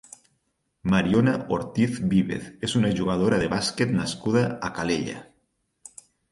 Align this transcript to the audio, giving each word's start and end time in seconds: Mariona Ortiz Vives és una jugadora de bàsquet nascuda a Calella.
Mariona 0.93 1.33
Ortiz 1.57 1.99
Vives 2.15 2.49
és 2.69 2.75
una 2.81 2.91
jugadora 3.01 3.41
de 3.45 3.53
bàsquet 3.55 3.95
nascuda 4.01 4.45
a 4.71 4.75
Calella. 4.81 5.25